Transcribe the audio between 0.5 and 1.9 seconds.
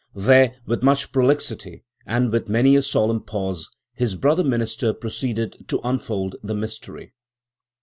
with much prolixity,